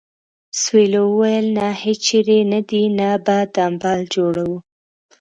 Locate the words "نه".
1.57-1.67, 2.51-2.59, 2.99-3.09